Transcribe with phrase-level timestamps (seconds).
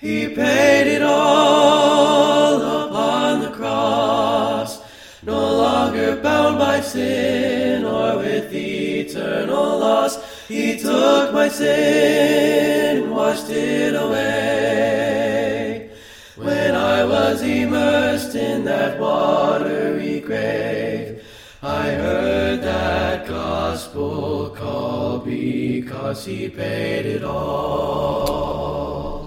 [0.00, 4.80] He paid it all upon the cross,
[5.24, 10.46] no longer bound by sin or with eternal loss.
[10.46, 15.90] He took my sin, washed it away.
[16.36, 21.24] When I was immersed in that watery grave,
[21.60, 28.57] I heard that gospel call because he paid it all.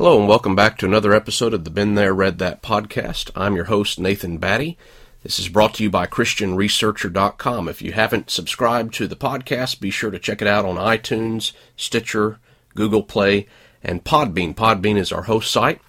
[0.02, 3.30] Hello, and welcome back to another episode of the Been There, Read That podcast.
[3.36, 4.76] I'm your host, Nathan Batty.
[5.22, 7.70] This is brought to you by ChristianResearcher.com.
[7.70, 11.52] If you haven't subscribed to the podcast, be sure to check it out on iTunes,
[11.78, 12.40] Stitcher,
[12.74, 13.46] Google Play,
[13.84, 14.56] and Podbean.
[14.56, 15.80] Podbean is our host site.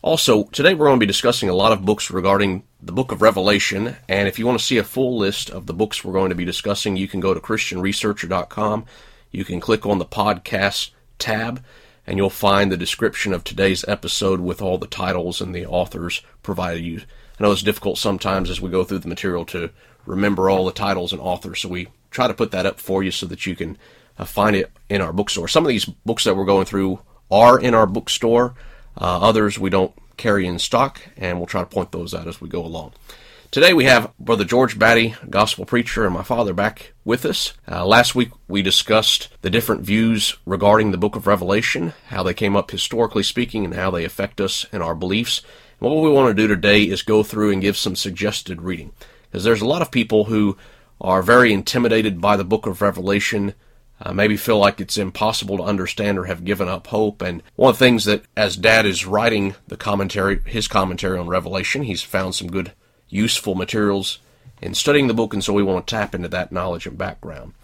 [0.00, 3.20] Also, today we're going to be discussing a lot of books regarding the book of
[3.20, 6.30] Revelation, and if you want to see a full list of the books we're going
[6.30, 8.86] to be discussing, you can go to ChristianResearcher.com.
[9.30, 11.62] You can click on the podcast tab,
[12.08, 16.22] and you'll find the description of today's episode with all the titles and the authors
[16.42, 17.02] provided you.
[17.38, 19.68] I know it's difficult sometimes as we go through the material to
[20.06, 23.10] remember all the titles and authors, so we try to put that up for you
[23.10, 23.76] so that you can
[24.18, 25.48] uh, find it in our bookstore.
[25.48, 27.00] Some of these books that we're going through
[27.30, 28.54] are in our bookstore,
[28.98, 32.40] uh, others we don't carry in stock, and we'll try to point those out as
[32.40, 32.94] we go along.
[33.50, 37.54] Today we have Brother George Batty, gospel preacher, and my father back with us.
[37.66, 42.34] Uh, last week we discussed the different views regarding the book of Revelation, how they
[42.34, 45.40] came up historically speaking, and how they affect us and our beliefs.
[45.80, 48.92] And what we want to do today is go through and give some suggested reading.
[49.30, 50.58] Because there's a lot of people who
[51.00, 53.54] are very intimidated by the book of Revelation,
[54.02, 57.22] uh, maybe feel like it's impossible to understand or have given up hope.
[57.22, 61.28] And one of the things that, as Dad is writing the commentary, his commentary on
[61.28, 62.72] Revelation, he's found some good
[63.08, 64.18] useful materials
[64.60, 67.54] in studying the book, and so we want to tap into that knowledge and background.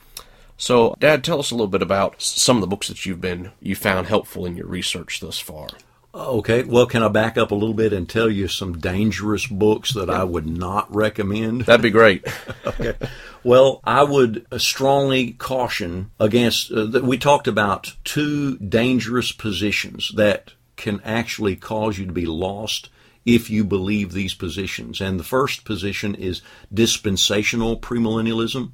[0.56, 3.51] So, Dad, tell us a little bit about some of the books that you've been
[3.61, 5.69] you found helpful in your research thus far.
[6.14, 9.92] Okay, well, can I back up a little bit and tell you some dangerous books
[9.95, 11.62] that I would not recommend?
[11.62, 12.25] That'd be great.
[12.67, 12.95] okay.
[13.42, 17.02] Well, I would strongly caution against uh, that.
[17.02, 22.91] We talked about two dangerous positions that can actually cause you to be lost
[23.24, 25.01] if you believe these positions.
[25.01, 26.42] And the first position is
[26.73, 28.73] dispensational premillennialism,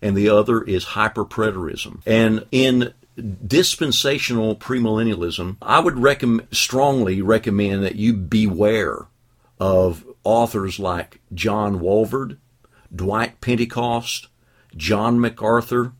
[0.00, 2.00] and the other is hyperpreterism.
[2.06, 2.94] And in
[3.46, 9.06] dispensational premillennialism, I would recommend, strongly recommend that you beware
[9.58, 12.38] of authors like John Walvoord,
[12.94, 14.28] Dwight Pentecost,
[14.76, 15.92] John MacArthur,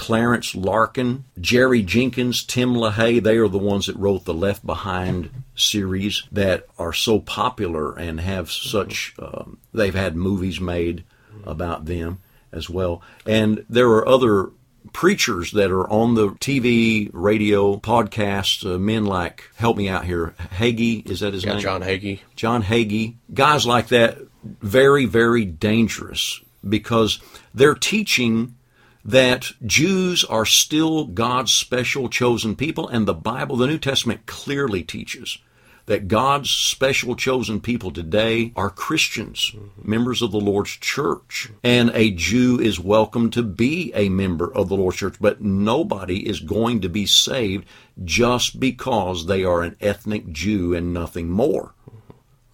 [0.00, 3.22] Clarence Larkin, Jerry Jenkins, Tim LaHaye.
[3.22, 8.18] They are the ones that wrote the Left Behind series that are so popular and
[8.18, 11.04] have such, um, they've had movies made
[11.44, 12.18] about them
[12.50, 13.02] as well.
[13.26, 14.52] And there are other
[14.94, 20.34] preachers that are on the TV, radio, podcasts, uh, men like, help me out here,
[20.56, 21.60] Hagee, is that his yeah, name?
[21.60, 22.20] John Hagee.
[22.36, 23.16] John Hagee.
[23.34, 27.20] Guys like that, very, very dangerous because
[27.52, 28.54] they're teaching
[29.04, 34.82] that Jews are still God's special chosen people, and the Bible, the New Testament clearly
[34.82, 35.38] teaches
[35.86, 39.90] that God's special chosen people today are Christians, mm-hmm.
[39.90, 41.50] members of the Lord's church.
[41.64, 46.28] And a Jew is welcome to be a member of the Lord's church, but nobody
[46.28, 47.66] is going to be saved
[48.04, 51.74] just because they are an ethnic Jew and nothing more.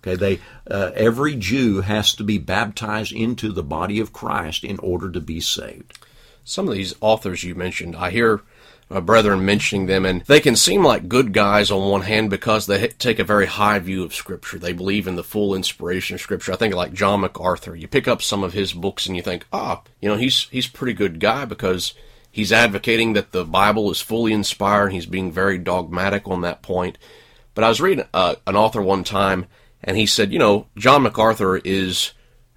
[0.00, 0.40] Okay, they
[0.70, 5.20] uh, every Jew has to be baptized into the body of Christ in order to
[5.20, 5.98] be saved.
[6.48, 8.40] Some of these authors you mentioned, I hear
[8.88, 12.66] uh, brethren mentioning them, and they can seem like good guys on one hand because
[12.66, 14.56] they take a very high view of Scripture.
[14.56, 16.52] They believe in the full inspiration of Scripture.
[16.52, 17.74] I think like John MacArthur.
[17.74, 20.68] You pick up some of his books and you think, ah, you know, he's he's
[20.68, 21.94] pretty good guy because
[22.30, 24.92] he's advocating that the Bible is fully inspired.
[24.92, 26.96] He's being very dogmatic on that point.
[27.54, 29.46] But I was reading uh, an author one time,
[29.82, 32.12] and he said, you know, John MacArthur is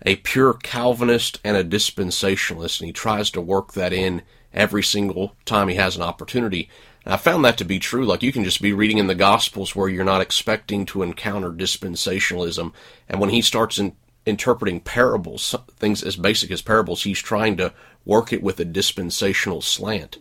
[0.06, 4.22] a pure Calvinist and a dispensationalist, and he tries to work that in
[4.54, 6.70] every single time he has an opportunity.
[7.06, 8.06] And I found that to be true.
[8.06, 11.52] Like you can just be reading in the Gospels where you're not expecting to encounter
[11.52, 12.74] dispensationalism,
[13.08, 17.74] and when he starts in, interpreting parables, things as basic as parables, he's trying to
[18.06, 20.18] work it with a dispensational slant.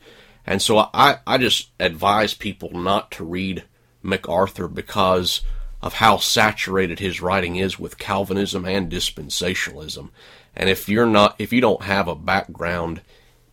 [0.47, 3.65] And so I, I just advise people not to read
[4.03, 5.43] MacArthur because
[5.81, 10.11] of how saturated his writing is with Calvinism and dispensationalism.
[10.57, 13.01] And if you're not, if you don't have a background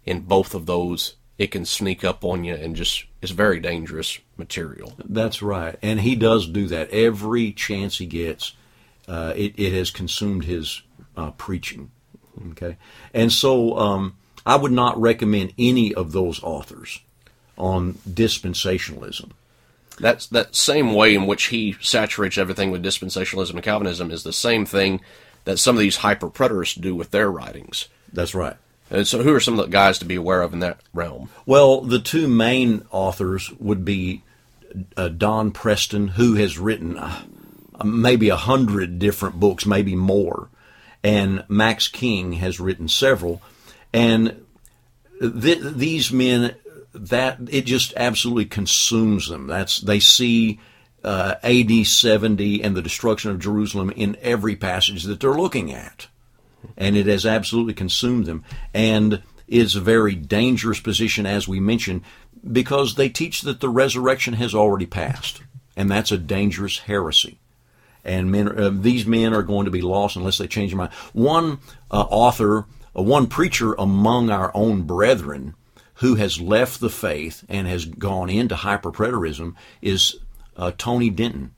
[0.05, 4.19] in both of those, it can sneak up on you and just it's very dangerous
[4.37, 4.93] material.
[5.03, 8.53] That's right, and he does do that every chance he gets.
[9.07, 10.81] Uh, it, it has consumed his
[11.15, 11.91] uh, preaching.
[12.51, 12.77] Okay,
[13.13, 17.01] and so um, I would not recommend any of those authors
[17.57, 19.31] on dispensationalism.
[19.99, 24.33] That's that same way in which he saturates everything with dispensationalism and Calvinism is the
[24.33, 25.01] same thing
[25.45, 27.87] that some of these hyper preterists do with their writings.
[28.11, 28.57] That's right.
[28.89, 31.29] And so, who are some of the guys to be aware of in that realm?
[31.45, 34.21] Well, the two main authors would be
[34.95, 37.23] uh, Don Preston, who has written uh,
[37.83, 40.49] maybe a hundred different books, maybe more,
[41.03, 43.41] and Max King has written several,
[43.91, 44.45] and
[45.19, 46.55] th- these men
[46.95, 49.47] that it just absolutely consumes them.
[49.47, 50.59] That's they see
[51.03, 56.07] uh, AD 70 and the destruction of Jerusalem in every passage that they're looking at,
[56.77, 58.43] and it has absolutely consumed them,
[58.73, 62.01] and is a very dangerous position, as we mentioned,
[62.51, 65.41] because they teach that the resurrection has already passed,
[65.75, 67.39] and that's a dangerous heresy
[68.05, 70.93] and men, uh, these men are going to be lost unless they change their mind.
[71.13, 71.59] One
[71.91, 72.65] uh, author,
[72.95, 75.55] uh, one preacher among our own brethren
[75.95, 80.17] who has left the faith and has gone into hyperpreterism is
[80.57, 81.53] uh, Tony Denton.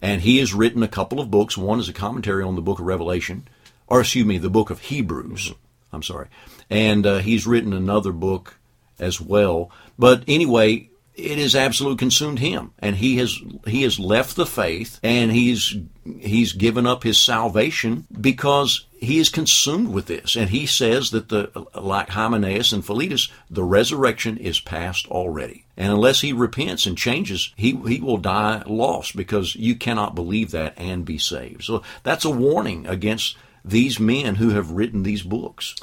[0.00, 1.56] And he has written a couple of books.
[1.56, 3.48] One is a commentary on the book of Revelation,
[3.86, 5.54] or excuse me, the book of Hebrews.
[5.92, 6.28] I'm sorry.
[6.70, 8.58] And uh, he's written another book
[8.98, 9.70] as well.
[9.98, 12.72] But anyway, it has absolutely consumed him.
[12.78, 15.76] And he has he has left the faith and he's
[16.20, 20.36] he's given up his salvation because he is consumed with this.
[20.36, 25.66] And he says that the like Hymenaeus and Philetus the resurrection is past already.
[25.76, 30.52] And unless he repents and changes he he will die lost because you cannot believe
[30.52, 31.64] that and be saved.
[31.64, 35.74] So that's a warning against these men who have written these books.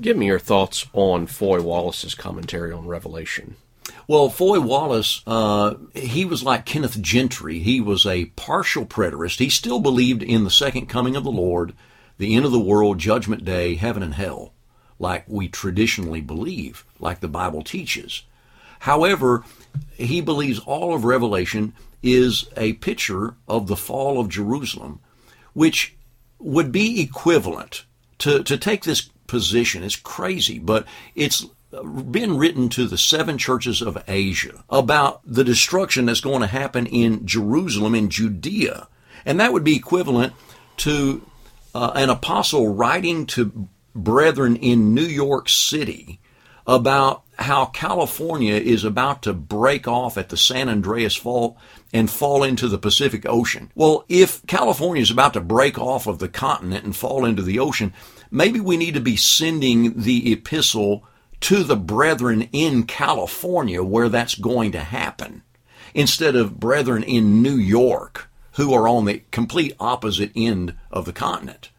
[0.00, 3.56] Give me your thoughts on Foy Wallace's commentary on Revelation
[4.08, 7.58] well, Foy Wallace, uh, he was like Kenneth Gentry.
[7.58, 9.38] He was a partial preterist.
[9.38, 11.74] He still believed in the second coming of the Lord,
[12.18, 14.52] the end of the world, judgment day, heaven and hell,
[14.98, 18.22] like we traditionally believe, like the Bible teaches.
[18.80, 19.44] However,
[19.94, 21.72] he believes all of Revelation
[22.02, 25.00] is a picture of the fall of Jerusalem,
[25.52, 25.96] which
[26.38, 27.84] would be equivalent
[28.18, 29.82] to, to take this position.
[29.82, 36.06] It's crazy, but it's been written to the seven churches of Asia about the destruction
[36.06, 38.88] that's going to happen in Jerusalem, in Judea.
[39.24, 40.32] And that would be equivalent
[40.78, 41.26] to
[41.74, 46.20] uh, an apostle writing to brethren in New York City
[46.66, 51.56] about how California is about to break off at the San Andreas Fault
[51.92, 53.70] and fall into the Pacific Ocean.
[53.74, 57.58] Well, if California is about to break off of the continent and fall into the
[57.58, 57.92] ocean,
[58.30, 61.04] maybe we need to be sending the epistle
[61.40, 65.42] to the brethren in California where that's going to happen
[65.94, 71.12] instead of brethren in New York who are on the complete opposite end of the
[71.12, 71.70] continent.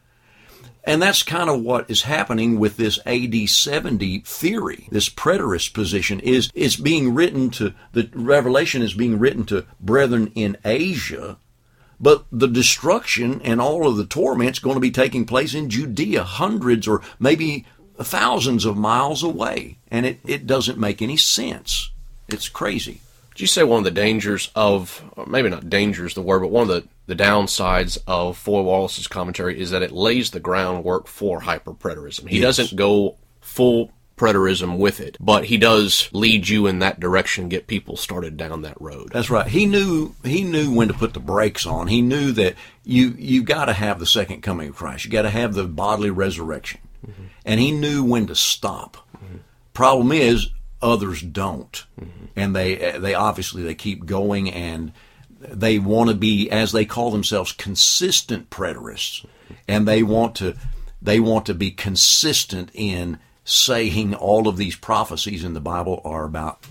[0.84, 4.88] And that's kind of what is happening with this AD 70 theory.
[4.90, 10.32] This preterist position is it's being written to the revelation is being written to brethren
[10.34, 11.40] in Asia,
[12.00, 16.24] but the destruction and all of the torment's going to be taking place in Judea,
[16.24, 17.66] hundreds or maybe
[18.00, 21.92] thousands of miles away, and it, it doesn't make any sense.
[22.28, 23.02] It's crazy.
[23.32, 26.70] Did you say one of the dangers of, maybe not dangers the word, but one
[26.70, 31.42] of the, the downsides of Foy Wallace's commentary is that it lays the groundwork for
[31.42, 32.28] hyperpreterism.
[32.28, 32.58] He yes.
[32.58, 37.68] doesn't go full preterism with it, but he does lead you in that direction, get
[37.68, 39.12] people started down that road.
[39.14, 39.48] That's right.
[39.48, 41.88] He knew he knew when to put the brakes on.
[41.88, 45.06] He knew that you you got to have the second coming of Christ.
[45.06, 46.82] You got to have the bodily resurrection.
[47.10, 47.24] Mm-hmm.
[47.46, 48.98] And he knew when to stop.
[49.16, 49.38] Mm-hmm.
[49.74, 50.50] Problem is,
[50.82, 51.86] others don't.
[52.00, 52.26] Mm-hmm.
[52.36, 54.92] And they, they obviously, they keep going and
[55.40, 59.26] they want to be, as they call themselves, consistent preterists.
[59.68, 60.56] And they want to,
[61.02, 66.26] they want to be consistent in saying all of these prophecies in the Bible are
[66.26, 66.66] about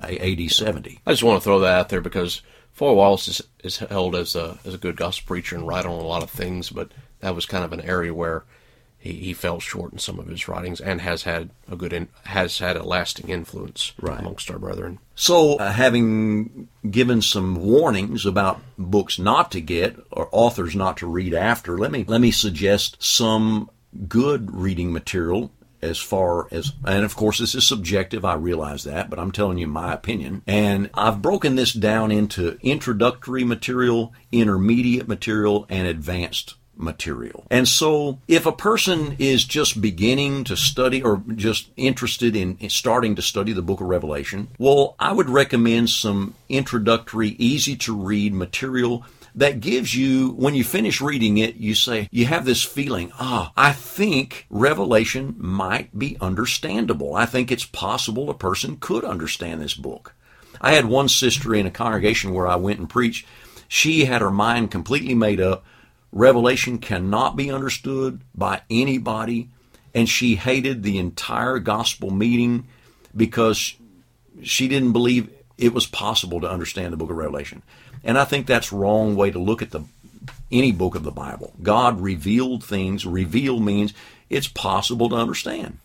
[0.00, 1.00] AD 70.
[1.06, 2.40] I just want to throw that out there because
[2.72, 5.92] Foy Wallace is, is held as a, as a good gospel preacher and right on
[5.92, 8.44] a lot of things, but that was kind of an area where
[9.04, 12.08] he, he fell short in some of his writings and has had a good in,
[12.24, 14.18] has had a lasting influence right.
[14.18, 14.98] amongst our brethren.
[15.14, 21.06] So, uh, having given some warnings about books not to get or authors not to
[21.06, 23.68] read after, let me let me suggest some
[24.08, 28.24] good reading material as far as, and of course, this is subjective.
[28.24, 30.40] I realize that, but I'm telling you my opinion.
[30.46, 37.46] And I've broken this down into introductory material, intermediate material, and advanced material.
[37.50, 43.14] And so if a person is just beginning to study or just interested in starting
[43.16, 48.34] to study the book of Revelation, well, I would recommend some introductory, easy to read
[48.34, 49.04] material
[49.34, 53.52] that gives you, when you finish reading it, you say, you have this feeling, ah,
[53.56, 57.16] I think Revelation might be understandable.
[57.16, 60.14] I think it's possible a person could understand this book.
[60.60, 63.26] I had one sister in a congregation where I went and preached.
[63.66, 65.64] She had her mind completely made up.
[66.14, 69.48] Revelation cannot be understood by anybody,
[69.92, 72.68] and she hated the entire gospel meeting
[73.16, 73.74] because
[74.40, 75.28] she didn't believe
[75.58, 77.62] it was possible to understand the book of Revelation.
[78.04, 79.82] And I think that's wrong way to look at the
[80.52, 81.52] any book of the Bible.
[81.62, 83.04] God revealed things.
[83.04, 83.92] Reveal means
[84.30, 85.78] it's possible to understand.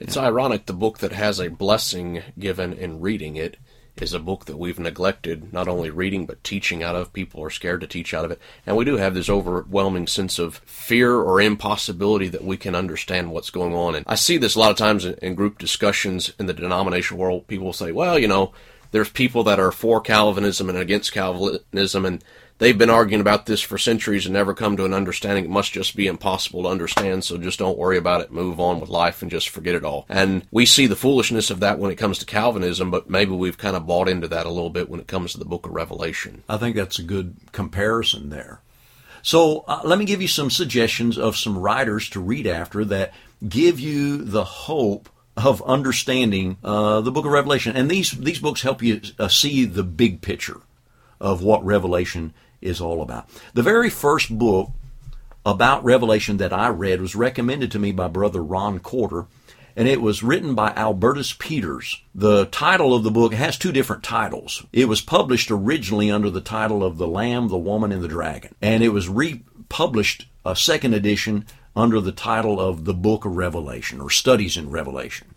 [0.00, 3.58] It's ironic the book that has a blessing given in reading it
[4.02, 7.12] is a book that we've neglected not only reading but teaching out of.
[7.12, 8.40] People are scared to teach out of it.
[8.66, 13.30] And we do have this overwhelming sense of fear or impossibility that we can understand
[13.30, 13.94] what's going on.
[13.94, 17.16] And I see this a lot of times in, in group discussions in the denomination
[17.16, 17.46] world.
[17.46, 18.52] People say, well, you know,
[18.90, 22.24] there's people that are for Calvinism and against Calvinism, and
[22.58, 25.44] they've been arguing about this for centuries and never come to an understanding.
[25.44, 28.80] It must just be impossible to understand, so just don't worry about it, move on
[28.80, 30.06] with life, and just forget it all.
[30.08, 33.58] And we see the foolishness of that when it comes to Calvinism, but maybe we've
[33.58, 35.72] kind of bought into that a little bit when it comes to the book of
[35.72, 36.42] Revelation.
[36.48, 38.60] I think that's a good comparison there.
[39.22, 43.12] So uh, let me give you some suggestions of some writers to read after that
[43.46, 47.76] give you the hope of understanding uh, the book of Revelation.
[47.76, 50.60] And these, these books help you uh, see the big picture
[51.20, 52.34] of what Revelation
[52.66, 53.28] is all about.
[53.54, 54.70] The very first book
[55.44, 59.26] about Revelation that I read was recommended to me by Brother Ron Corder,
[59.76, 62.02] and it was written by Albertus Peters.
[62.14, 64.66] The title of the book has two different titles.
[64.72, 68.54] It was published originally under the title of The Lamb, the Woman, and the Dragon,
[68.60, 71.46] and it was republished, a second edition,
[71.76, 75.28] under the title of The Book of Revelation or Studies in Revelation.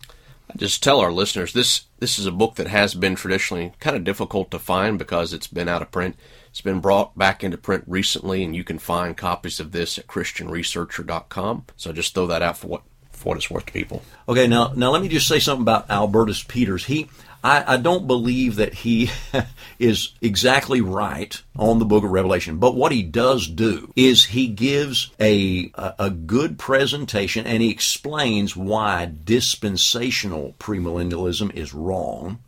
[0.56, 4.04] Just tell our listeners this this is a book that has been traditionally kind of
[4.04, 6.16] difficult to find because it's been out of print.
[6.50, 10.06] It's been brought back into print recently, and you can find copies of this at
[10.06, 11.66] ChristianResearcher.com.
[11.76, 14.02] So just throw that out for what for what it's worth to people.
[14.28, 16.86] Okay, now now let me just say something about Albertus Peters.
[16.86, 17.08] He
[17.42, 19.10] I, I don't believe that he
[19.78, 24.46] is exactly right on the book of Revelation, but what he does do is he
[24.46, 32.40] gives a, a, a good presentation and he explains why dispensational premillennialism is wrong.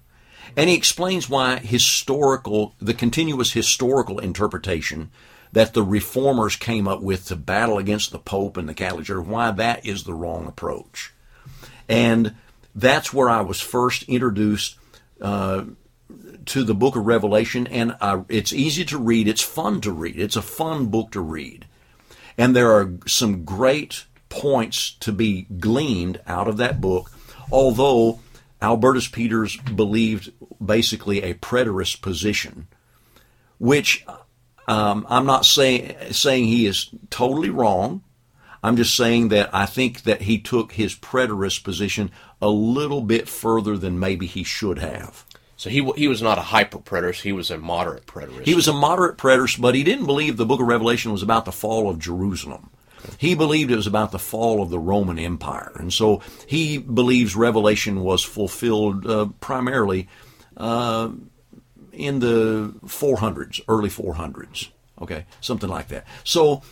[0.56, 5.10] And he explains why historical, the continuous historical interpretation
[5.52, 9.26] that the reformers came up with to battle against the Pope and the Catholic Church,
[9.26, 11.12] why that is the wrong approach.
[11.88, 12.34] And
[12.74, 14.76] that's where I was first introduced
[15.20, 15.64] uh,
[16.46, 19.28] to the book of Revelation, and uh, it's easy to read.
[19.28, 20.18] It's fun to read.
[20.18, 21.66] It's a fun book to read.
[22.38, 27.12] And there are some great points to be gleaned out of that book,
[27.50, 28.20] although
[28.62, 30.32] Albertus Peters believed
[30.64, 32.68] basically a preterist position,
[33.58, 34.06] which
[34.68, 38.02] um, I'm not saying saying he is totally wrong.
[38.62, 43.28] I'm just saying that I think that he took his preterist position a little bit
[43.28, 45.26] further than maybe he should have.
[45.56, 48.46] So he he was not a hyper preterist; he was a moderate preterist.
[48.46, 51.44] He was a moderate preterist, but he didn't believe the Book of Revelation was about
[51.44, 52.70] the fall of Jerusalem.
[53.18, 57.36] He believed it was about the fall of the Roman Empire, and so he believes
[57.36, 60.08] Revelation was fulfilled uh, primarily
[60.56, 61.10] uh,
[61.92, 64.68] in the 400s, early 400s.
[65.00, 66.06] Okay, something like that.
[66.22, 66.62] So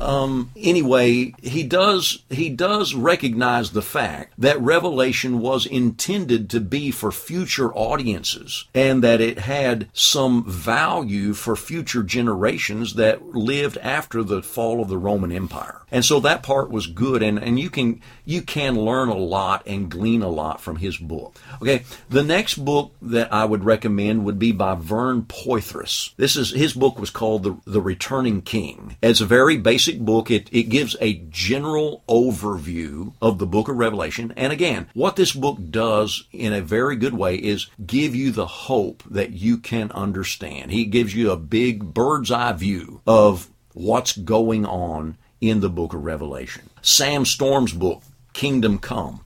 [0.00, 6.90] um, anyway, he does he does recognize the fact that Revelation was intended to be
[6.90, 14.22] for future audiences, and that it had some value for future generations that lived after
[14.22, 15.82] the fall of the Roman Empire.
[15.90, 19.62] And so that part was good, and, and you can you can learn a lot
[19.66, 21.36] and glean a lot from his book.
[21.62, 26.14] Okay, the next book that I would recommend would be by Vern Poythress.
[26.16, 28.96] This is his book was called The, the Returning King.
[29.02, 30.30] It's a very basic book.
[30.30, 34.32] It it gives a general overview of the book of Revelation.
[34.36, 38.46] And again, what this book does in a very good way is give you the
[38.46, 40.70] hope that you can understand.
[40.70, 45.94] He gives you a big bird's eye view of what's going on in the book
[45.94, 46.68] of Revelation.
[46.82, 48.02] Sam Storm's book,
[48.32, 49.20] Kingdom Come,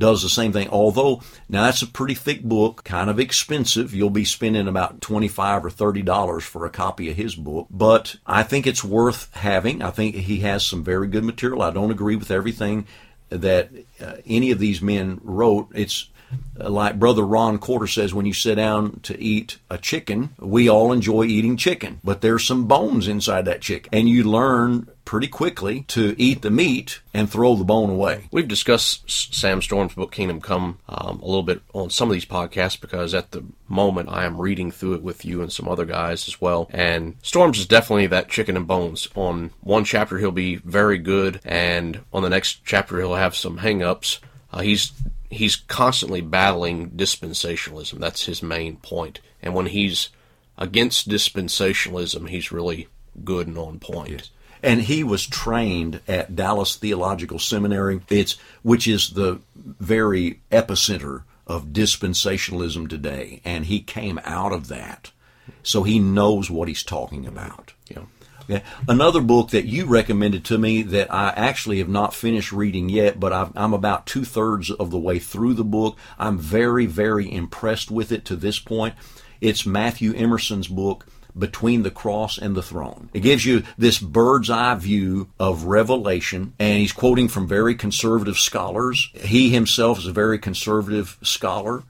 [0.00, 0.68] does the same thing.
[0.70, 3.94] Although now that's a pretty thick book, kind of expensive.
[3.94, 8.16] You'll be spending about twenty-five or thirty dollars for a copy of his book, but
[8.26, 9.82] I think it's worth having.
[9.82, 11.62] I think he has some very good material.
[11.62, 12.86] I don't agree with everything
[13.28, 15.68] that uh, any of these men wrote.
[15.72, 16.08] It's
[16.58, 20.68] uh, like Brother Ron Quarter says, when you sit down to eat a chicken, we
[20.68, 23.90] all enjoy eating chicken, but there's some bones inside that chicken.
[23.92, 28.28] And you learn pretty quickly to eat the meat and throw the bone away.
[28.30, 32.24] We've discussed Sam Storm's book Kingdom Come um, a little bit on some of these
[32.24, 35.84] podcasts because at the moment I am reading through it with you and some other
[35.84, 36.70] guys as well.
[36.72, 39.08] And Storms is definitely that chicken and bones.
[39.16, 43.56] On one chapter he'll be very good, and on the next chapter he'll have some
[43.56, 44.20] hang-ups.
[44.52, 44.92] Uh, he's
[45.28, 47.98] he's constantly battling dispensationalism.
[47.98, 49.18] That's his main point.
[49.18, 50.10] point And when he's
[50.56, 52.86] against dispensationalism, he's really
[53.24, 54.30] good and on point.
[54.62, 61.66] And he was trained at Dallas Theological Seminary, it's which is the very epicenter of
[61.66, 63.40] dispensationalism today.
[63.44, 65.10] And he came out of that.
[65.62, 67.72] So he knows what he's talking about.
[67.88, 68.02] Yeah.
[68.50, 68.64] Okay.
[68.88, 73.20] Another book that you recommended to me that I actually have not finished reading yet,
[73.20, 75.96] but i am about two thirds of the way through the book.
[76.18, 78.94] I'm very, very impressed with it to this point.
[79.40, 81.06] It's Matthew Emerson's book,
[81.38, 83.08] Between the Cross and the Throne.
[83.14, 88.38] It gives you this bird's eye view of Revelation, and he's quoting from very conservative
[88.38, 89.10] scholars.
[89.14, 91.84] He himself is a very conservative scholar,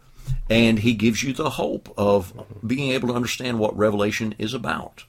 [0.49, 2.33] and he gives you the hope of
[2.67, 5.05] being able to understand what Revelation is about.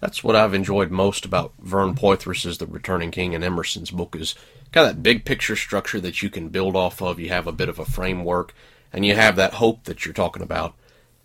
[0.00, 4.34] That's what I've enjoyed most about Vern Poythress's The Returning King and Emerson's book is
[4.70, 7.18] kind of that big picture structure that you can build off of.
[7.18, 8.54] You have a bit of a framework,
[8.92, 10.74] and you have that hope that you're talking about.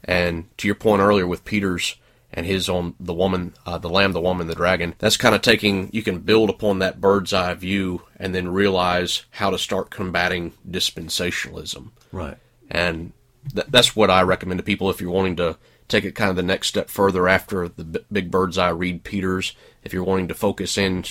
[0.03, 1.96] And to your point earlier with Peter's
[2.31, 5.41] and his on the woman, uh, the lamb, the woman, the dragon, that's kind of
[5.41, 9.89] taking, you can build upon that bird's eye view and then realize how to start
[9.89, 11.89] combating dispensationalism.
[12.12, 12.38] Right.
[12.69, 13.13] And
[13.53, 15.57] th- that's what I recommend to people if you're wanting to
[15.88, 19.03] take it kind of the next step further after the b- big bird's eye read
[19.03, 19.55] Peters.
[19.83, 21.03] If you're wanting to focus in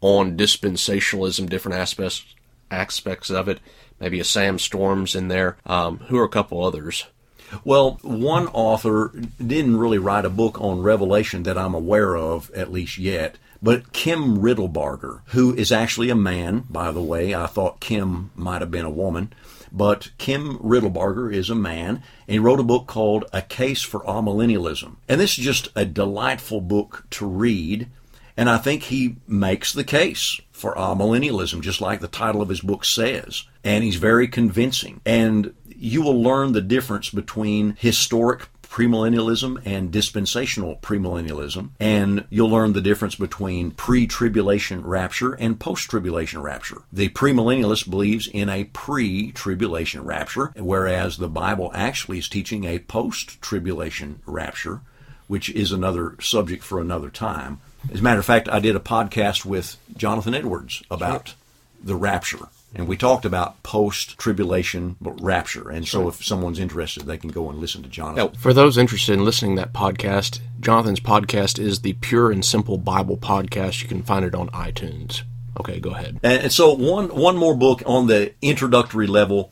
[0.00, 2.24] on dispensationalism, different aspects
[2.70, 3.58] aspects of it,
[3.98, 5.56] maybe a Sam Storms in there.
[5.66, 7.06] Um, who are a couple others?
[7.64, 9.12] Well, one author
[9.44, 13.36] didn't really write a book on Revelation that I'm aware of, at least yet.
[13.62, 18.62] But Kim Riddlebarger, who is actually a man, by the way, I thought Kim might
[18.62, 19.32] have been a woman.
[19.72, 24.00] But Kim Riddlebarger is a man, and he wrote a book called A Case for
[24.00, 24.96] Amillennialism.
[25.08, 27.88] And this is just a delightful book to read,
[28.36, 32.60] and I think he makes the case for amillennialism, just like the title of his
[32.60, 33.44] book says.
[33.62, 35.00] And he's very convincing.
[35.04, 42.72] And you will learn the difference between historic premillennialism and dispensational premillennialism, and you'll learn
[42.72, 46.82] the difference between pre-tribulation rapture and post-tribulation rapture.
[46.92, 54.20] The premillennialist believes in a pre-tribulation rapture, whereas the Bible actually is teaching a post-tribulation
[54.24, 54.82] rapture,
[55.26, 57.60] which is another subject for another time.
[57.92, 61.34] As a matter of fact, I did a podcast with Jonathan Edwards about
[61.82, 65.70] the rapture and we talked about post tribulation rapture.
[65.70, 68.32] And so if someone's interested, they can go and listen to Jonathan.
[68.32, 72.44] Now, for those interested in listening to that podcast, Jonathan's podcast is the Pure and
[72.44, 73.82] Simple Bible Podcast.
[73.82, 75.22] You can find it on iTunes.
[75.58, 76.20] Okay, go ahead.
[76.22, 79.50] And so one one more book on the introductory level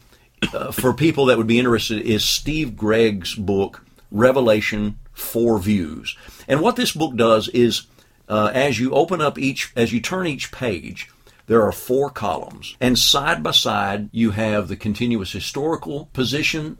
[0.55, 6.17] uh, for people that would be interested is Steve Gregg's book Revelation Four Views.
[6.47, 7.83] And what this book does is
[8.29, 11.11] uh, as you open up each as you turn each page,
[11.49, 16.79] there are four columns, and side by side you have the continuous historical position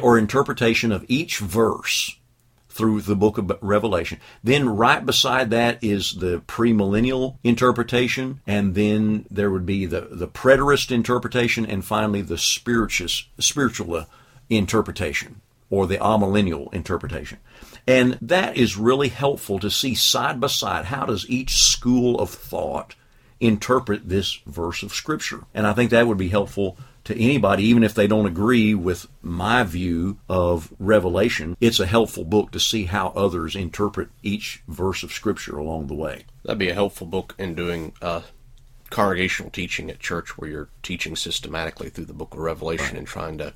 [0.00, 2.16] or interpretation of each verse
[2.68, 4.18] through the book of Revelation.
[4.42, 10.28] Then right beside that is the premillennial interpretation, and then there would be the, the
[10.28, 14.06] preterist interpretation, and finally the spiritual, spiritual
[14.48, 17.38] interpretation or the amillennial interpretation.
[17.86, 22.30] And that is really helpful to see side by side how does each school of
[22.30, 22.94] thought
[23.42, 25.44] interpret this verse of Scripture.
[25.52, 29.08] And I think that would be helpful to anybody, even if they don't agree with
[29.20, 31.56] my view of Revelation.
[31.60, 35.94] It's a helpful book to see how others interpret each verse of Scripture along the
[35.94, 36.24] way.
[36.44, 38.22] That'd be a helpful book in doing uh,
[38.90, 42.98] congregational teaching at church where you're teaching systematically through the book of Revelation right.
[42.98, 43.52] and trying to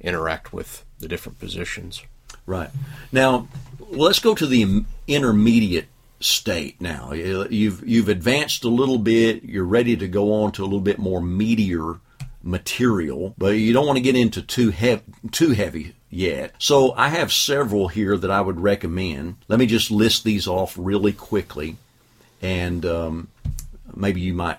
[0.00, 2.02] interact with the different positions.
[2.46, 2.70] Right.
[3.10, 3.48] Now,
[3.80, 5.86] let's go to the intermediate
[6.24, 7.12] state now.
[7.12, 9.44] You've you've advanced a little bit.
[9.44, 12.00] You're ready to go on to a little bit more meatier
[12.42, 16.54] material, but you don't want to get into too heavy too heavy yet.
[16.58, 19.36] So I have several here that I would recommend.
[19.48, 21.76] Let me just list these off really quickly,
[22.40, 23.28] and um,
[23.94, 24.58] maybe you might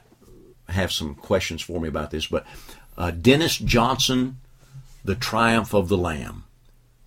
[0.70, 2.28] have some questions for me about this.
[2.28, 2.46] But
[2.98, 4.38] uh, Dennis Johnson,
[5.04, 6.44] The Triumph of the Lamb.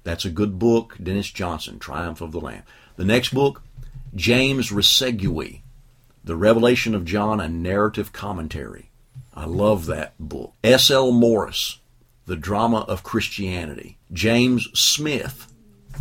[0.04, 0.96] That's a good book.
[1.02, 2.62] Dennis Johnson, Triumph of the Lamb.
[2.96, 3.62] The next book,
[4.14, 5.62] James Resseguie,
[6.24, 8.90] The Revelation of John, a narrative commentary.
[9.34, 10.54] I love that book.
[10.64, 11.12] S.L.
[11.12, 11.78] Morris,
[12.26, 13.98] The Drama of Christianity.
[14.12, 15.52] James Smith,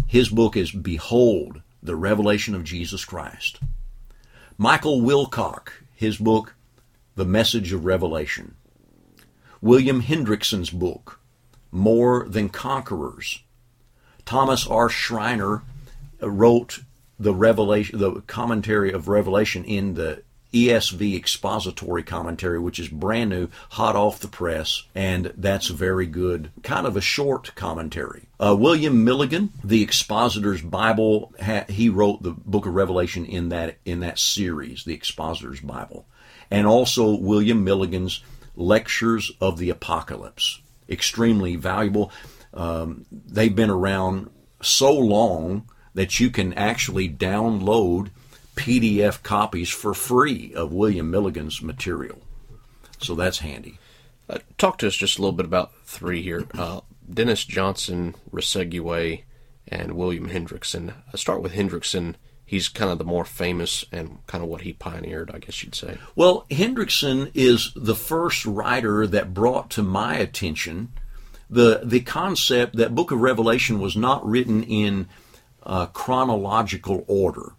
[0.08, 3.60] his book is Behold, the Revelation of Jesus Christ.
[4.58, 6.56] Michael Wilcock, his book,
[7.16, 8.56] The Message of Revelation.
[9.62, 11.20] William Hendriksen's book,
[11.72, 13.44] More Than Conquerors.
[14.26, 14.90] Thomas R.
[14.90, 15.64] Schreiner
[16.22, 16.80] uh, wrote
[17.20, 23.50] the revelation, the commentary of Revelation in the ESV expository commentary, which is brand new,
[23.72, 26.52] hot off the press, and that's very good.
[26.64, 28.28] Kind of a short commentary.
[28.40, 33.78] Uh, William Milligan, the Expositor's Bible, ha- he wrote the Book of Revelation in that
[33.86, 36.06] in that series, the Expositor's Bible,
[36.50, 38.24] and also William Milligan's
[38.56, 42.12] Lectures of the Apocalypse, extremely valuable.
[42.54, 48.12] Um, they've been around so long that you can actually download
[48.56, 52.20] PDF copies for free of William Milligan's material.
[53.00, 53.80] So that's handy.
[54.30, 56.46] Uh, talk to us just a little bit about three here.
[56.56, 56.82] Uh,
[57.12, 59.24] Dennis Johnson, Resseguie,
[59.68, 60.94] and William Hendriksen.
[61.12, 62.14] I start with Hendriksen.
[62.46, 65.74] He's kind of the more famous and kind of what he pioneered, I guess you'd
[65.74, 65.98] say.
[66.16, 70.92] Well, Hendriksen is the first writer that brought to my attention
[71.50, 75.08] the the concept that Book of Revelation was not written in
[75.68, 77.52] uh, chronological order.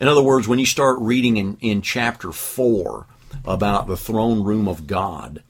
[0.00, 3.06] In other words, when you start reading in, in chapter 4
[3.44, 5.44] about the throne room of God,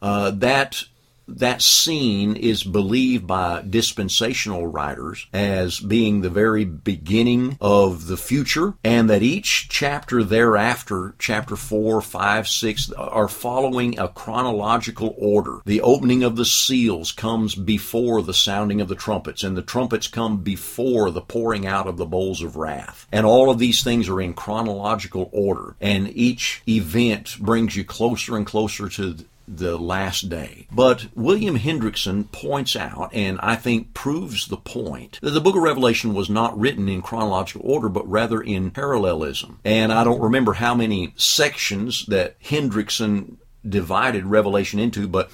[0.00, 0.84] uh, that
[1.28, 8.74] that scene is believed by dispensational writers as being the very beginning of the future,
[8.82, 15.60] and that each chapter thereafter, chapter 4, 5, 6, are following a chronological order.
[15.64, 20.08] The opening of the seals comes before the sounding of the trumpets, and the trumpets
[20.08, 23.06] come before the pouring out of the bowls of wrath.
[23.12, 28.36] And all of these things are in chronological order, and each event brings you closer
[28.36, 29.16] and closer to
[29.56, 30.66] the last day.
[30.70, 35.62] But William Hendriksen points out, and I think proves the point, that the book of
[35.62, 39.58] Revelation was not written in chronological order, but rather in parallelism.
[39.64, 45.30] And I don't remember how many sections that Hendriksen divided Revelation into, but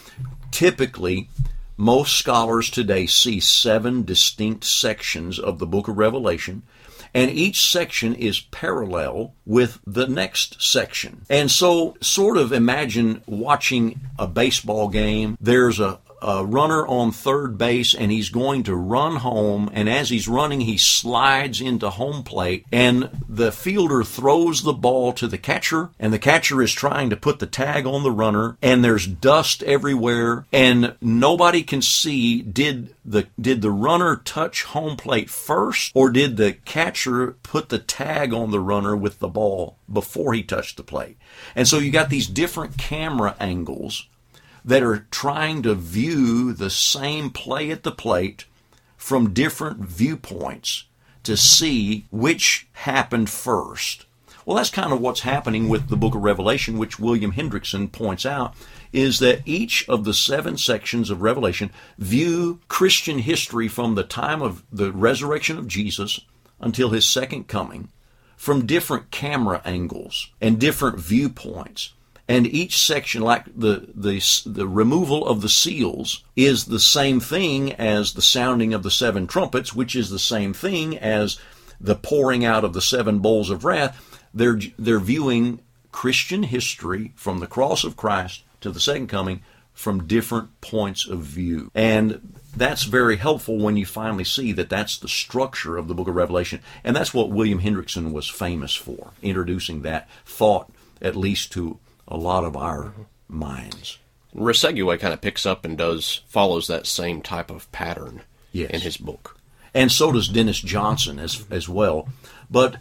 [0.50, 1.28] typically,
[1.76, 6.62] most scholars today see seven distinct sections of the book of Revelation
[7.14, 11.24] and each section is parallel with the next section.
[11.30, 15.38] And so, sort of imagine watching a baseball game.
[15.40, 20.08] There's a, a runner on third base and he's going to run home and as
[20.08, 25.38] he's running he slides into home plate and the fielder throws the ball to the
[25.38, 29.06] catcher and the catcher is trying to put the tag on the runner and there's
[29.06, 35.92] dust everywhere and nobody can see did the did the runner touch home plate first
[35.94, 40.42] or did the catcher put the tag on the runner with the ball before he
[40.42, 41.18] touched the plate?
[41.54, 44.08] And so you got these different camera angles
[44.64, 48.46] that are trying to view the same play at the plate
[48.96, 50.84] from different viewpoints
[51.22, 54.06] to see which happened first.
[54.46, 58.26] Well, that's kind of what's happening with the book of Revelation, which William Hendriksen points
[58.26, 58.54] out,
[58.92, 64.42] is that each of the seven sections of Revelation view Christian history from the time
[64.42, 66.20] of the resurrection of Jesus
[66.60, 67.88] until his second coming
[68.36, 71.94] from different camera angles and different viewpoints
[72.26, 77.72] and each section, like the, the, the removal of the seals, is the same thing
[77.74, 81.38] as the sounding of the seven trumpets, which is the same thing as
[81.80, 84.00] the pouring out of the seven bowls of wrath.
[84.32, 85.60] They're, they're viewing
[85.92, 89.42] Christian history from the cross of Christ to the second coming
[89.74, 91.70] from different points of view.
[91.74, 96.08] And that's very helpful when you finally see that that's the structure of the book
[96.08, 96.60] of Revelation.
[96.84, 100.70] And that's what William Hendriksen was famous for, introducing that thought,
[101.02, 102.92] at least to a lot of our
[103.28, 103.98] minds.
[104.34, 108.70] Resseguie kind of picks up and does follows that same type of pattern Yes.
[108.70, 109.36] in his book.
[109.72, 112.08] and so does Dennis Johnson as as well.
[112.50, 112.76] But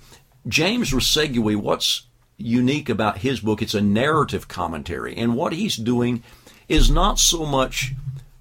[0.48, 2.04] James Resseguie, what's
[2.38, 3.62] unique about his book?
[3.62, 6.22] It's a narrative commentary, and what he's doing
[6.70, 7.94] is not so much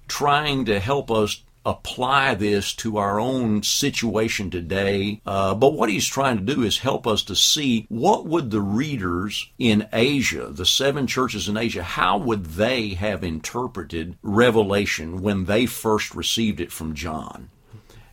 [0.07, 6.07] trying to help us apply this to our own situation today, uh, but what he's
[6.07, 10.65] trying to do is help us to see what would the readers in Asia, the
[10.65, 16.71] seven churches in Asia, how would they have interpreted Revelation when they first received it
[16.71, 17.49] from John?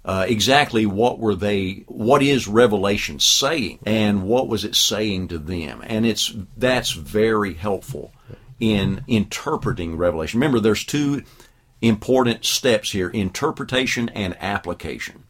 [0.04, 3.78] uh, exactly what were they what is revelation saying?
[3.84, 5.82] And what was it saying to them?
[5.86, 8.12] And it's that's very helpful
[8.58, 10.40] in interpreting revelation.
[10.40, 11.22] Remember there's two
[11.80, 15.24] important steps here interpretation and application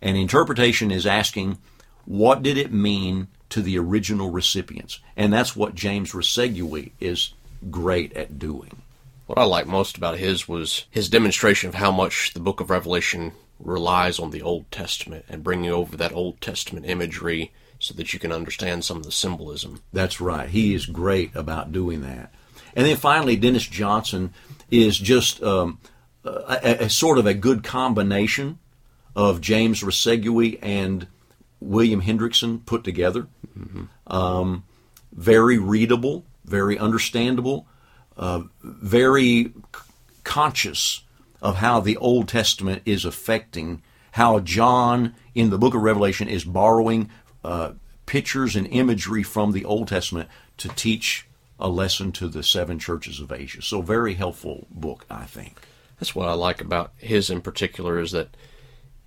[0.00, 1.58] and interpretation is asking
[2.04, 7.34] what did it mean to the original recipients and that's what james Resseguie is
[7.70, 8.82] great at doing
[9.26, 12.70] What I like most about his was his demonstration of how much the book of
[12.70, 18.12] Revelation relies on the Old Testament and bringing over that Old Testament imagery so that
[18.12, 19.82] you can understand some of the symbolism.
[19.92, 20.48] That's right.
[20.48, 22.32] He is great about doing that.
[22.74, 24.32] And then finally, Dennis Johnson
[24.70, 25.78] is just um,
[26.24, 28.58] a, a, sort of a good combination
[29.16, 31.06] of James Resseguie and
[31.60, 33.28] William Hendriksen put together.
[34.06, 34.64] Um,
[35.12, 37.66] very readable, very understandable,
[38.16, 39.52] uh, very c-
[40.24, 41.02] conscious
[41.42, 46.44] of how the Old Testament is affecting how John in the book of Revelation is
[46.44, 47.10] borrowing
[47.44, 47.72] uh,
[48.06, 50.28] pictures and imagery from the Old Testament
[50.58, 51.26] to teach
[51.58, 53.62] a lesson to the seven churches of Asia.
[53.62, 55.60] So, very helpful book, I think.
[56.00, 58.34] That's what I like about his in particular is that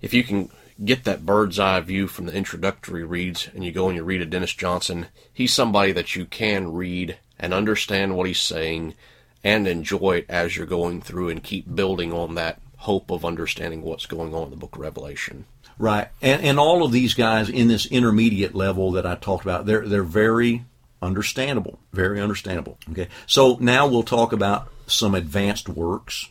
[0.00, 0.48] if you can
[0.82, 4.22] get that bird's eye view from the introductory reads and you go and you read
[4.22, 8.94] a Dennis Johnson, he's somebody that you can read and understand what he's saying
[9.42, 13.82] and enjoy it as you're going through and keep building on that hope of understanding
[13.82, 15.46] what's going on in the book of Revelation.
[15.78, 16.08] Right.
[16.22, 19.86] And, and all of these guys in this intermediate level that I talked about, they're,
[19.86, 20.64] they're very
[21.02, 21.78] understandable.
[21.92, 22.78] Very understandable.
[22.90, 23.08] Okay.
[23.26, 26.28] So now we'll talk about some advanced works,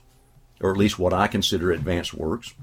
[0.61, 2.53] or at least what I consider advanced works.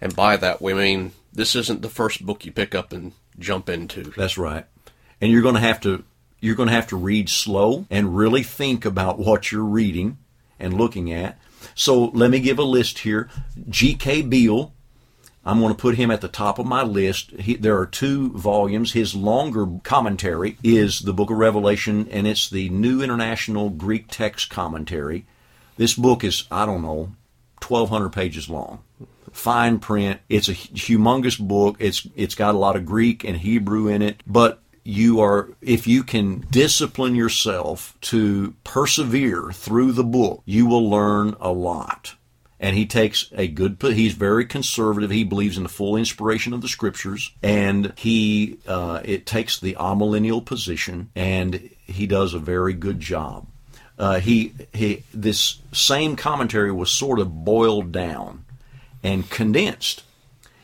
[0.00, 3.68] And by that, we mean this isn't the first book you pick up and jump
[3.68, 4.02] into.
[4.16, 4.66] That's right.
[5.20, 6.04] And you're going to have to
[6.40, 10.18] you're going to have to read slow and really think about what you're reading
[10.58, 11.38] and looking at.
[11.76, 13.30] So let me give a list here.
[13.68, 14.22] G.K.
[14.22, 14.74] Beale,
[15.44, 17.30] I'm going to put him at the top of my list.
[17.30, 18.92] He, there are two volumes.
[18.92, 24.50] His longer commentary is the book of Revelation, and it's the New International Greek Text
[24.50, 25.24] Commentary.
[25.76, 27.12] This book is, I don't know,
[27.66, 28.80] 1,200 pages long.
[29.32, 30.20] Fine print.
[30.28, 31.76] It's a humongous book.
[31.78, 35.86] It's it's got a lot of Greek and Hebrew in it, but you are if
[35.86, 42.16] you can discipline yourself to persevere through the book you will learn a lot
[42.58, 46.62] and he takes a good he's very conservative he believes in the full inspiration of
[46.62, 52.72] the scriptures and he uh, it takes the amillennial position and he does a very
[52.72, 53.46] good job
[53.98, 58.44] uh, he he this same commentary was sort of boiled down
[59.02, 60.02] and condensed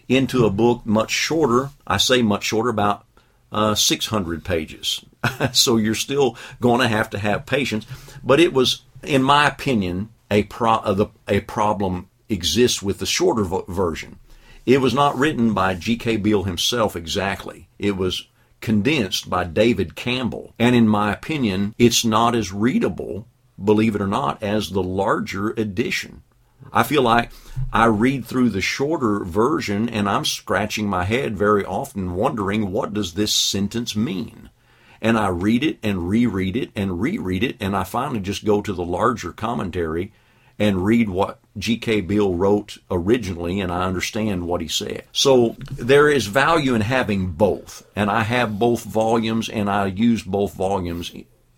[0.09, 3.05] into a book much shorter i say much shorter about
[3.53, 5.05] uh, 600 pages.
[5.53, 7.87] so you're still going to have to have patience.
[8.23, 13.07] But it was, in my opinion, a, pro- uh, the, a problem exists with the
[13.07, 14.19] shorter vo- version.
[14.67, 16.19] It was not written by G.K.
[16.19, 17.69] Beale himself exactly.
[17.79, 18.27] It was
[18.61, 20.55] condensed by David Campbell.
[20.59, 23.27] And in my opinion, it's not as readable,
[23.63, 26.23] believe it or not, as the larger edition.
[26.73, 27.31] I feel like
[27.73, 32.93] I read through the shorter version and I'm scratching my head very often wondering what
[32.93, 34.51] does this sentence mean?
[35.01, 38.61] And I read it and reread it and reread it and I finally just go
[38.61, 40.13] to the larger commentary
[40.59, 42.01] and read what G.K.
[42.03, 45.05] Beale wrote originally and I understand what he said.
[45.13, 47.87] So there is value in having both.
[47.95, 51.13] And I have both volumes and I use both volumes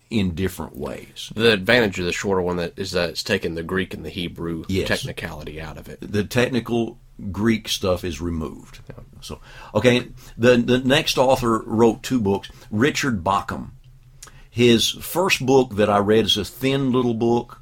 [0.09, 1.31] in different ways.
[1.35, 4.09] The advantage of the shorter one that is that it's taken the Greek and the
[4.09, 4.87] Hebrew Yes.
[4.87, 5.99] technicality out of it.
[6.01, 6.99] the technical
[7.31, 8.79] Greek stuff is removed.
[9.21, 9.39] So,
[9.75, 12.49] okay, the the next author wrote two books.
[12.71, 13.69] Richard Bauckham.
[14.49, 17.60] His first book that I read is a thin little book,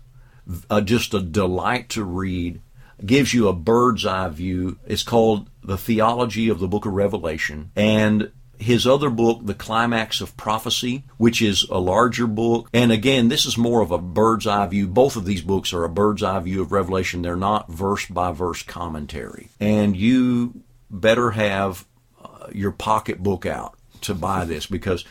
[0.70, 2.62] uh, just a delight to read.
[3.06, 4.78] Gives you a bird's eye view.
[4.86, 10.20] It's called The Theology of the Book of Revelation, and his other book, The Climax
[10.20, 12.70] of Prophecy, which is a larger book.
[12.74, 14.88] And again, this is more of a bird's eye view.
[14.88, 17.22] Both of these books are a bird's eye view of Revelation.
[17.22, 19.48] They're not verse by verse commentary.
[19.60, 21.86] And you better have
[22.24, 25.06] uh, your pocketbook out to buy this because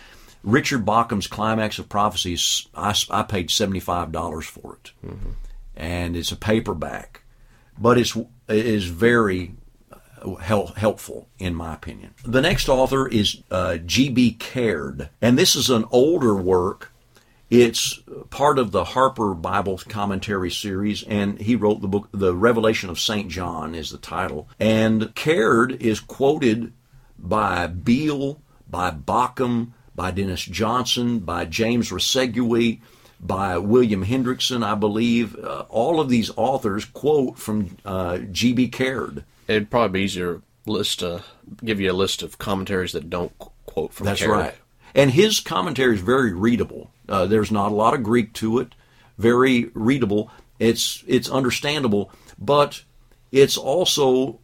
[0.49, 4.93] Richard Bauckham's Climax of Prophecy, is- I, I paid $75 for it.
[5.77, 7.23] And it's a paperback.
[7.79, 8.27] But it's, it
[8.67, 9.55] is very
[10.41, 12.15] hel- helpful, in my opinion.
[12.25, 14.33] The next author is uh, G.B.
[14.41, 16.93] Caird, and this is an older work.
[17.51, 22.91] It's part of the Harper Bible Commentary series, and he wrote the book, The Revelation
[22.91, 23.29] of St.
[23.31, 24.49] John is the title.
[24.59, 26.73] And Caird is quoted
[27.19, 32.79] by Beale, by Bauckham, by Dennis Johnson, by James Resseguie,
[33.21, 35.37] by William Hendriksen, I believe.
[35.37, 38.69] Uh, all of these authors quote from uh, G.B.
[38.69, 39.25] Caird.
[39.49, 41.19] It'd probably be easier list uh,
[41.65, 44.31] give you a list of commentaries that don't qu- quote from That's Caird.
[44.31, 44.55] right.
[44.95, 46.93] And his commentary is very readable.
[47.09, 48.77] Uh, there's not a lot of Greek to it.
[49.19, 50.31] Very readable.
[50.61, 52.83] It's it's understandable, but
[53.33, 54.39] it's also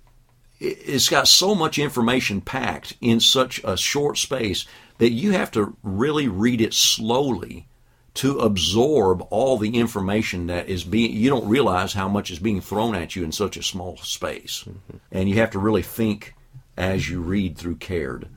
[0.59, 4.67] it's got so much information packed in such a short space
[4.99, 7.67] that you have to really read it slowly
[8.15, 12.61] to absorb all the information that is being you don't realize how much is being
[12.61, 14.65] thrown at you in such a small space
[15.11, 16.35] and you have to really think
[16.77, 18.29] as you read through Caird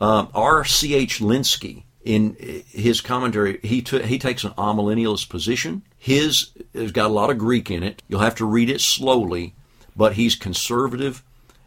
[0.00, 1.20] um, R.C.H.
[1.20, 2.36] Lenski, in
[2.68, 5.82] his commentary, he took he takes an amillennialist position.
[5.98, 8.02] His has got a lot of Greek in it.
[8.06, 9.54] You'll have to read it slowly,
[9.96, 11.24] but he's conservative,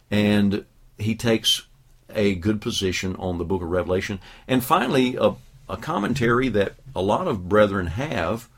[0.09, 0.65] and
[0.97, 1.67] he takes
[2.13, 4.19] a good position on the Book of Revelation.
[4.47, 5.35] And finally, a,
[5.67, 8.49] a commentary that a lot of brethren have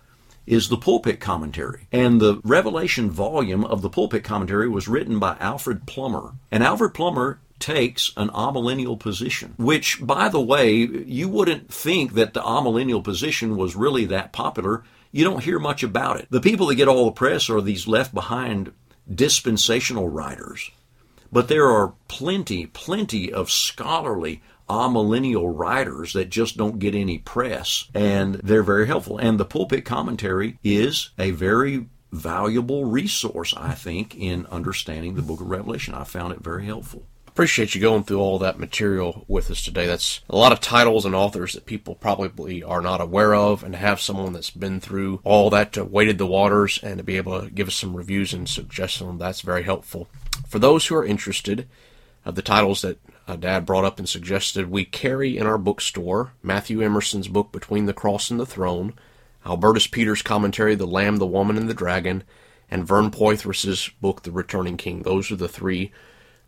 [0.47, 1.87] is the pulpit commentary.
[1.91, 6.33] And the Revelation volume of the pulpit commentary was written by Alfred Plummer.
[6.51, 12.33] And Alfred Plummer takes an amillennial position, which, by the way, you wouldn't think that
[12.33, 14.83] the amillennial position was really that popular.
[15.11, 16.27] You don't hear much about it.
[16.31, 18.73] The people that get all the press are these left behind
[19.13, 20.71] dispensational writers.
[21.31, 27.89] But there are plenty, plenty of scholarly amillennial writers that just don't get any press,
[27.93, 29.17] and they're very helpful.
[29.17, 35.41] And the pulpit commentary is a very valuable resource, I think, in understanding the book
[35.41, 35.93] of Revelation.
[35.93, 39.87] I found it very helpful appreciate you going through all that material with us today.
[39.87, 43.71] That's a lot of titles and authors that people probably are not aware of, and
[43.71, 47.15] to have someone that's been through all that, to waded the waters, and to be
[47.15, 50.09] able to give us some reviews and suggestions, that's very helpful.
[50.45, 51.69] For those who are interested
[52.25, 56.33] of the titles that uh, Dad brought up and suggested, we carry in our bookstore
[56.43, 58.93] Matthew Emerson's book Between the Cross and the Throne,
[59.45, 62.23] Albertus Pieters' commentary The Lamb, the Woman, and the Dragon,
[62.69, 65.03] and Vern Poythress's book The Returning King.
[65.03, 65.93] Those are the three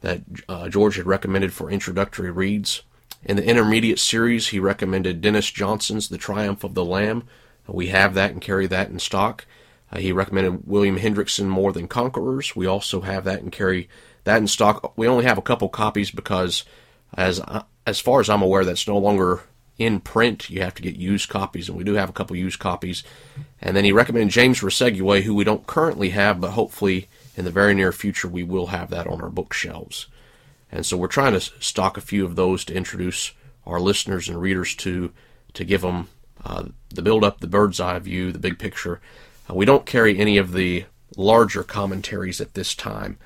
[0.04, 2.84] that uh, George had recommended for introductory reads.
[3.24, 7.24] In the intermediate series, he recommended Dennis Johnson's The Triumph of the Lamb.
[7.68, 9.46] We have that and carry that in stock.
[9.92, 12.54] Uh, he recommended William Hendriksen More Than Conquerors.
[12.54, 13.88] We also have that and carry
[14.26, 14.98] that in stock.
[14.98, 16.66] We only have a couple copies because,
[17.16, 17.40] as
[17.88, 19.44] as far as I'm aware, that's no longer
[19.78, 20.50] in print.
[20.50, 23.04] You have to get used copies, and we do have a couple used copies.
[23.62, 27.52] And then he recommended James Resseguie, who we don't currently have, but hopefully in the
[27.52, 30.08] very near future, we will have that on our bookshelves.
[30.72, 33.34] And so we're trying to stock a few of those to introduce
[33.66, 35.14] our listeners and readers to,
[35.54, 36.10] to give them
[36.44, 39.00] uh, the build up, the bird's eye view, the big picture.
[39.50, 43.18] Uh, we don't carry any of the larger commentaries at this time,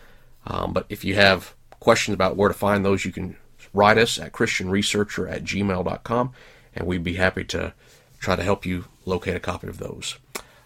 [0.45, 3.37] um, but if you have questions about where to find those, you can
[3.73, 6.33] write us at christianresearcher at gmail.com,
[6.75, 7.73] and we'd be happy to
[8.19, 10.17] try to help you locate a copy of those.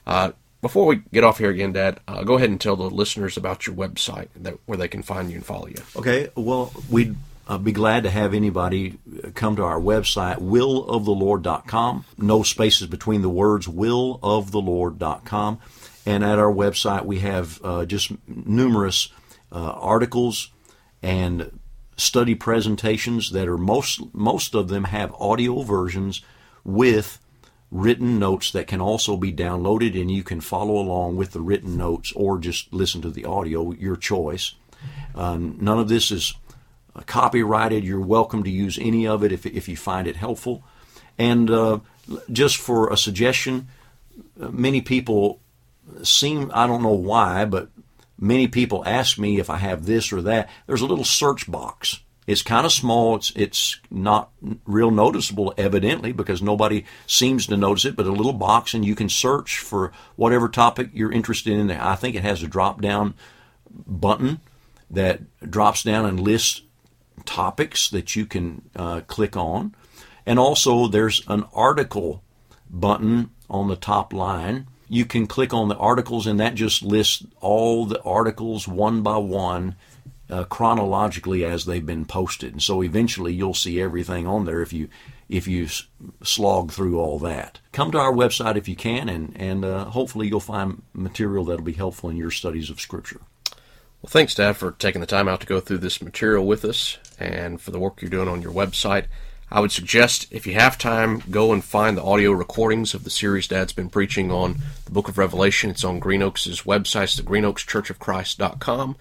[0.06, 3.38] Uh, before we get off here again, Dad, uh, go ahead and tell the listeners
[3.38, 5.82] about your website that, where they can find you and follow you.
[5.96, 6.30] Okay.
[6.36, 7.16] Well, we'd
[7.48, 8.98] uh, be glad to have anybody
[9.34, 12.06] come to our website, willoftheLord.com.
[12.18, 15.60] No spaces between the words, willoftheLord.com.
[16.06, 19.10] And at our website, we have uh, just numerous
[19.52, 20.50] uh, articles
[21.04, 21.60] and
[21.98, 26.22] study presentations that are most most of them have audio versions
[26.64, 27.20] with
[27.72, 31.78] written notes that can also be downloaded and you can follow along with the written
[31.78, 34.56] notes or just listen to the audio, your choice.
[35.16, 36.34] Um, none of this is
[36.96, 37.86] uh, copyrighted.
[37.86, 40.64] You're welcome to use any of it if, if you find it helpful.
[41.18, 41.80] And uh,
[42.30, 43.70] just for a suggestion,
[44.40, 45.40] uh, many people
[46.04, 47.70] seem, I don't know why, but
[48.20, 50.50] many people ask me if I have this or that.
[50.68, 53.16] There's a little search box it's kind of small.
[53.16, 54.32] It's it's not
[54.66, 57.96] real noticeable, evidently, because nobody seems to notice it.
[57.96, 61.72] But a little box, and you can search for whatever topic you're interested in.
[61.72, 63.16] I think it has a drop down
[63.70, 64.40] button
[64.90, 66.62] that drops down and lists
[67.26, 69.76] topics that you can uh, click on,
[70.26, 72.24] and also there's an article
[72.70, 74.68] button on the top line.
[74.88, 79.18] You can click on the articles, and that just lists all the articles one by
[79.18, 79.76] one
[80.32, 82.54] uh, chronologically as they've been posted.
[82.54, 84.88] And so eventually you'll see everything on there if you
[85.30, 85.68] if you
[86.24, 87.60] slog through all that.
[87.72, 91.64] Come to our website if you can, and and uh, hopefully you'll find material that'll
[91.64, 93.22] be helpful in your studies of Scripture.
[94.02, 96.98] Well, thanks, Dad, for taking the time out to go through this material with us,
[97.20, 99.06] and for the work you're doing on your website.
[99.54, 103.10] I would suggest, if you have time, go and find the audio recordings of the
[103.10, 105.70] series Dad's been preaching on the Book of Revelation.
[105.70, 108.96] It's on Green Oaks' website, it's the greenoakschurchofchrist.com.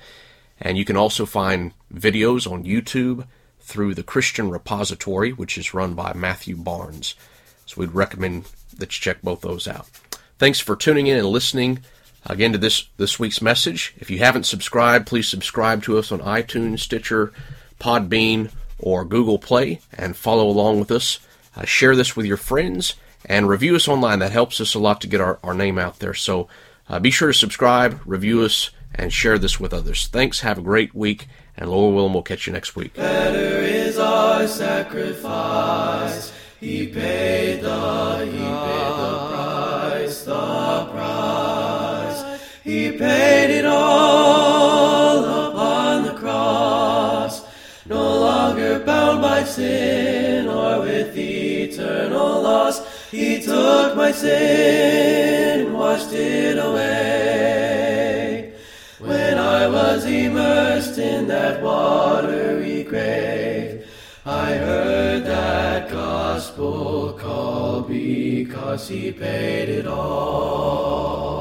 [0.60, 3.26] And you can also find videos on YouTube
[3.60, 7.14] through the Christian Repository, which is run by Matthew Barnes.
[7.66, 8.46] So we'd recommend
[8.76, 9.88] that you check both those out.
[10.38, 11.80] Thanks for tuning in and listening
[12.26, 13.94] again to this, this week's message.
[13.98, 17.32] If you haven't subscribed, please subscribe to us on iTunes, Stitcher,
[17.78, 21.18] Podbean, or Google Play and follow along with us.
[21.56, 22.94] Uh, share this with your friends
[23.24, 24.18] and review us online.
[24.20, 26.14] That helps us a lot to get our, our name out there.
[26.14, 26.48] So
[26.88, 30.06] uh, be sure to subscribe, review us, and share this with others.
[30.06, 30.40] Thanks.
[30.40, 31.28] Have a great week.
[31.56, 32.94] And Lord willing, we'll catch you next week.
[32.94, 36.32] Better is our sacrifice.
[36.60, 42.40] He paid the, he paid the price, the price.
[42.62, 47.42] He paid it all upon the cross.
[47.86, 52.80] No longer bound by sin or with eternal loss.
[53.10, 57.79] He took my sin, washed it away.
[59.00, 63.86] When I was immersed in that watery grave,
[64.24, 67.50] I heard that gospel call.
[67.82, 71.39] because he paid it all.